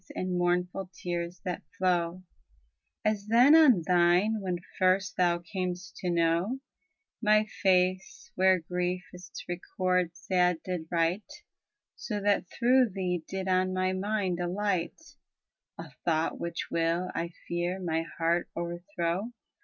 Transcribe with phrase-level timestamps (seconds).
[0.17, 1.31] iii, 10, 14.
[1.31, 2.23] 75 CANZONIERE
[3.05, 6.57] As then on thine when first thou cam'st to know
[7.21, 11.31] My face, where grief its record sad did write,
[11.95, 14.99] So that through thee did on my mind alight
[15.77, 19.31] A thought which will, 1 fear, my heart o'er throw.